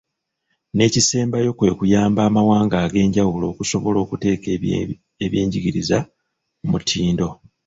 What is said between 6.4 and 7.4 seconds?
ku mutindo.